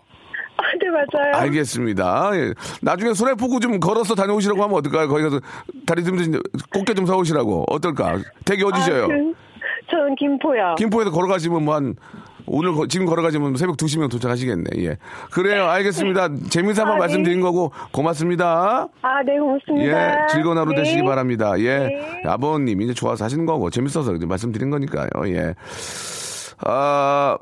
[0.56, 1.34] 아, 네, 맞아요.
[1.42, 2.30] 알겠습니다.
[2.34, 2.54] 예.
[2.82, 5.08] 나중에 손에 포구 좀 걸어서 다녀오시라고 하면 어떨까요?
[5.08, 5.40] 거기 가서
[5.86, 6.16] 다리 좀
[6.72, 7.64] 꽃게 좀 사오시라고.
[7.70, 8.18] 어떨까?
[8.44, 9.04] 댁이 어디셔요?
[9.04, 9.14] 아, 그,
[9.90, 10.74] 저는 김포요.
[10.78, 11.94] 김포에서 걸어가시면 뭐 한
[12.46, 14.64] 오늘 거- 지금 걸어가시면 새벽 2시면 도착하시겠네.
[14.84, 14.98] 예.
[15.30, 15.64] 그래요.
[15.64, 16.28] 알겠습니다.
[16.50, 16.98] 재미삼아 아, 네.
[17.00, 18.86] 말씀드린 거고 고맙습니다.
[19.00, 20.22] 아, 네, 고맙습니다.
[20.22, 20.26] 예.
[20.28, 20.82] 즐거운 하루 네.
[20.82, 21.58] 되시기 바랍니다.
[21.58, 21.78] 예.
[21.78, 22.22] 네.
[22.26, 25.08] 아버님 이제 좋아서 하시는 거고 재밌어서 이제 말씀드린 거니까요.
[25.28, 25.54] 예.
[26.66, 27.38] 아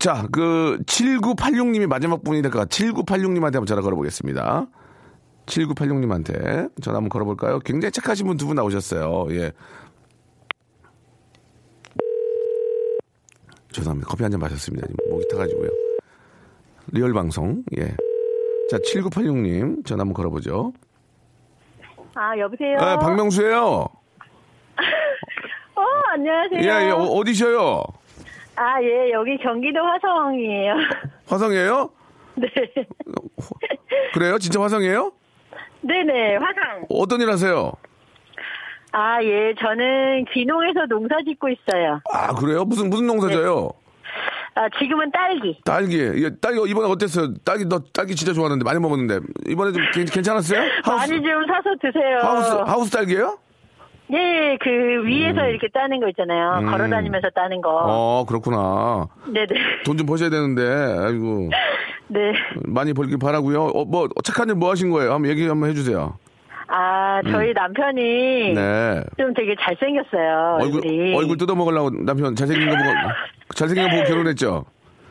[0.00, 2.64] 자, 그 7986님이 마지막 분이 될까?
[2.66, 4.66] 7986님한테 한번 전화 걸어보겠습니다.
[5.46, 7.58] 7986님한테 전화 한번 걸어볼까요?
[7.60, 9.26] 굉장히 착하신 분 두 분 나오셨어요.
[9.34, 9.52] 예.
[13.72, 14.08] 죄송합니다.
[14.08, 14.86] 커피 한 잔 마셨습니다.
[15.10, 15.70] 목이 타가지고요.
[16.92, 17.62] real 방송.
[17.78, 17.88] 예.
[18.70, 20.72] 자, 7986님 전화 한번 걸어보죠.
[22.14, 22.76] 아, 여보세요?
[22.78, 23.56] 아, 박명수예요.
[25.76, 25.82] 어,
[26.12, 26.60] 안녕하세요.
[26.60, 26.90] 예, 예.
[26.90, 27.82] 어디셔요
[28.60, 30.74] 아, 예, 여기 경기도 화성이에요.
[31.28, 31.90] 화성이에요?
[32.34, 32.48] 네.
[34.14, 34.38] 그래요?
[34.38, 35.12] 진짜 화성이에요?
[35.82, 36.86] 네네, 화성.
[36.90, 37.72] 어떤 일 하세요?
[38.90, 42.00] 아, 예, 저는 귀농해서 농사 짓고 있어요.
[42.12, 42.64] 아, 그래요?
[42.64, 43.70] 무슨, 무슨 농사져요?
[44.56, 45.60] 아, 지금은 딸기.
[45.64, 45.98] 딸기.
[46.00, 47.34] 예, 딸기 이번에 어땠어요?
[47.44, 49.20] 딸기, 너 딸기 진짜 좋아하는데 많이 먹었는데.
[49.48, 50.58] 이번에 좀 괜- 괜찮았어요?
[50.82, 52.18] 하우스, 많이 좀 사서 드세요.
[52.22, 53.38] 하우스, 하우스 딸기예요
[54.10, 54.70] 예, 그
[55.06, 56.60] 위에서 이렇게 따는 거 있잖아요.
[56.60, 56.70] 음.
[56.70, 57.70] 걸어 다니면서 따는 거.
[57.70, 59.06] 어, 그렇구나.
[59.26, 59.82] 네네.
[59.84, 61.50] 돈 좀 버셔야 되는데, 아이고.
[62.08, 62.32] 네.
[62.64, 65.12] 많이 벌길 바라고요 어, 뭐, 착한 일 뭐 하신 거예요?
[65.12, 66.16] 한번 얘기 한번 해주세요.
[66.68, 68.54] 아, 저희 남편이 음.
[68.54, 69.02] 네.
[69.18, 70.58] 좀 되게 잘생겼어요.
[70.60, 71.14] 얼굴, 얼굴이.
[71.16, 72.88] 얼굴 뜯어 먹으려고 남편 잘생긴 거 보고,
[73.54, 74.64] 잘생긴 거 보고 결혼했죠?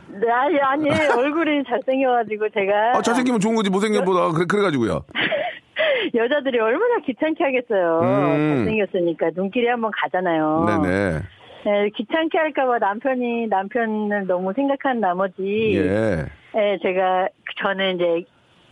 [0.10, 2.98] 네, 아니, 아니, 얼굴이 잘생겨가지고 제가.
[2.98, 4.32] 아, 잘생기면 좋은 거지, 못생긴 것보다.
[4.32, 5.02] 그래, 그래가지고요.
[6.16, 8.00] 여자들이 얼마나 귀찮게 하겠어요.
[8.02, 8.56] 음.
[8.66, 9.32] 잘생겼으니까.
[9.36, 10.66] 눈길이 한번 가잖아요.
[10.84, 11.20] 네네.
[11.66, 15.74] 네, 귀찮게 할까봐 남편이 남편을 너무 생각한 나머지.
[15.76, 16.26] 예.
[16.56, 17.28] 예, 제가,
[17.62, 18.24] 저는 이제,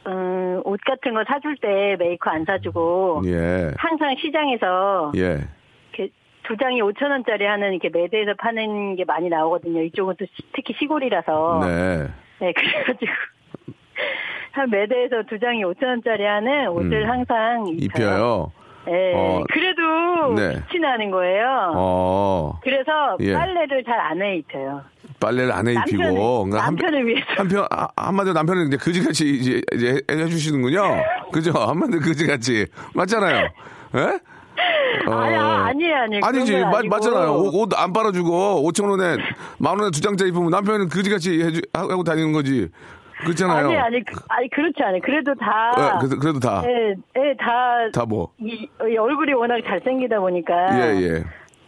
[0.07, 3.23] 음, 옷 같은 거 사줄 때 메이커 안 사주고.
[3.25, 3.71] 예.
[3.77, 5.39] 항상 시장에서 예.
[5.93, 9.81] 이렇게 두 장이 5천 원짜리 하는 이렇게 매대에서 파는 게 많이 나오거든요.
[9.81, 11.59] 이쪽은 또 시- 특히 시골이라서.
[11.65, 12.07] 네.
[12.39, 13.11] 네, 그래가지고
[14.55, 17.09] 한 매대에서 두 장이 5천 원짜리 하는 옷을 음.
[17.09, 18.51] 항상 입혀요.
[18.87, 19.43] 예, 어.
[19.51, 20.61] 그래도 네.
[20.69, 21.73] 빛이 나는 거예요.
[21.75, 23.33] 어, 그래서 예.
[23.33, 24.81] 빨래를 잘 안 해 입혀요.
[25.19, 26.03] 빨래를 안 해 입히고.
[26.03, 27.25] 남편을, 그러니까 한- 남편을 위해서.
[27.35, 30.83] 한편 아, 한마디로 남편은 이제 그지같이 이제, 이제 해주시는군요.
[31.33, 31.51] 그죠?
[31.51, 33.47] 한마디로 그지같이 맞잖아요.
[33.95, 34.19] 예?
[35.11, 36.21] 아니, 아, 아니에요, 아니에요.
[36.23, 36.95] 아니지, 맞, 아니고.
[36.95, 37.33] 맞잖아요.
[37.53, 39.17] 옷 안 빨아주고 5천 원에
[39.57, 42.69] 만 원에 두 장짜리 입으면 남편은 그지같이 해주, 하고 다니는 거지.
[43.23, 43.67] 그렇잖아요.
[43.67, 44.99] 아니, 아니, 그, 아니, 그렇지 않아요.
[45.01, 45.71] 그래도 다.
[45.77, 46.63] 예, 그래도, 그래도 다.
[46.65, 47.89] 예, 예, 다.
[47.93, 48.29] 다 뭐.
[48.39, 50.53] 이, 이 얼굴이 워낙 잘생기다 보니까.
[50.79, 51.23] 예, 예.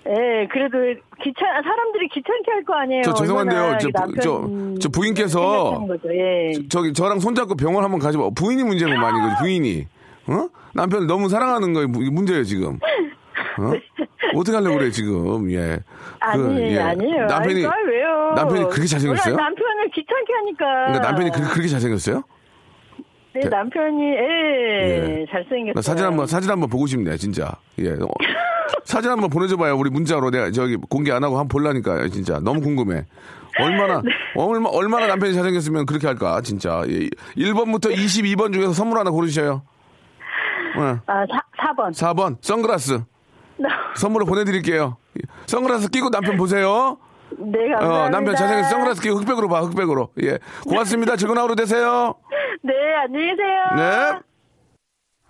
[0.09, 0.77] 예, 그래도
[1.21, 3.01] 귀찮, 사람들이 귀찮게 할 거 아니에요.
[3.03, 3.77] 저 죄송한데요.
[3.79, 5.85] 저, 이 남편 저, 저 부인께서.
[6.11, 6.51] 예.
[6.69, 8.29] 저 기 저랑 손잡고 병원 한번 가지 마.
[8.29, 9.85] 부인이 문제구만 이거 부인이.
[10.27, 10.47] 어?
[10.73, 12.79] 남편을 너무 사랑하는 거 문제예요 지금.
[13.59, 13.71] 어?
[14.35, 15.49] 어떻게 하려고 그래 지금?
[15.51, 15.79] 예.
[16.19, 16.79] 그, 아니에요, 예.
[16.79, 17.25] 아니에요.
[17.25, 18.33] 남편이 아이, 왜요?
[18.35, 19.35] 남편이 그렇게 잘생겼어요?
[19.35, 20.65] 남편을 귀찮게 하니까.
[20.87, 22.23] 그러니까 남편이 그, 그렇게 잘생겼어요?
[23.33, 25.25] 네, 남편이, 예, 예.
[25.31, 25.73] 잘생겼어요.
[25.75, 27.51] 나 사진 한번 사진 한번 보고 싶네 진짜.
[27.79, 27.91] 예.
[27.91, 28.07] 어,
[28.83, 33.05] 사진 한번 보내줘봐요 우리 문자로 내가 저기 공개 안 하고 한번 볼라니까 진짜 너무 궁금해.
[33.59, 34.11] 얼마나 네.
[34.35, 36.83] 얼마 얼마나 남편이 잘생겼으면 그렇게 할까 진짜.
[36.87, 37.09] 예.
[37.37, 39.61] 1번부터 22번 중에서 선물 하나 고르셔요.
[40.77, 40.81] 예.
[40.81, 41.91] 아, 사, 4번.
[41.93, 43.01] 4번 선글라스
[43.95, 44.97] 선물로 보내드릴게요.
[45.47, 46.97] 선글라스 끼고 남편 보세요.
[47.37, 48.05] 네, 감사합니다.
[48.05, 50.09] 어, 남편 잘생겨서 선글라스 끼고 흑백으로 봐 흑백으로.
[50.23, 50.39] 예.
[50.63, 51.15] 고맙습니다.
[51.15, 52.15] 즐거운 하루 되세요.
[52.61, 53.63] 네, 안녕히 계세요.
[53.75, 54.19] 네.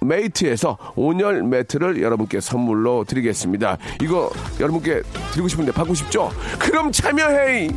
[0.00, 3.78] 메이트에서 온열 매트를 여러분께 선물로 드리겠습니다.
[4.02, 6.30] 이거 여러분께 드리고 싶은데 받고 싶죠?
[6.58, 7.70] 그럼 참여해!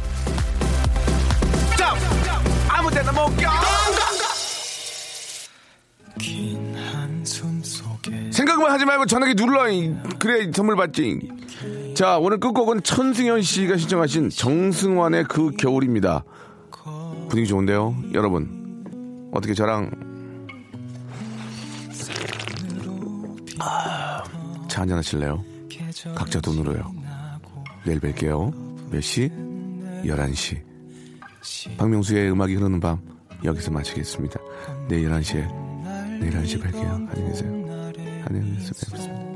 [2.69, 3.49] 아무 데나 못 껴!
[8.31, 9.69] 생각만 하지 말고 전화기 눌러.
[9.69, 9.95] 이.
[10.19, 11.19] 그래 선물 받지.
[11.95, 16.23] 자 오늘 끝곡은 천승현 씨가 신청하신 정승환의 그 겨울입니다.
[17.29, 19.29] 분위기 좋은데요, 여러분.
[19.33, 19.91] 어떻게 저랑
[24.67, 25.43] 차 한잔 하실래요?
[26.15, 26.93] 각자 돈으로요.
[27.85, 28.89] 내일 뵐게요.
[28.89, 29.29] 몇 시?
[30.03, 30.61] 11시.
[31.77, 32.99] 박명수의 음악이 흐르는 밤
[33.43, 34.39] 여기서 마치겠습니다.
[34.87, 35.45] 내일 11시에
[36.19, 37.09] 내일 11시에 뵐게요.
[37.09, 37.51] 안녕히 계세요.
[38.25, 39.33] 안녕히 계세요.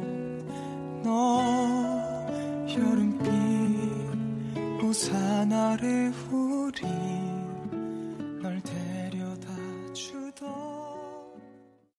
[1.03, 1.41] 너
[2.69, 3.27] 여름빛
[4.83, 6.81] 우산 아래 우리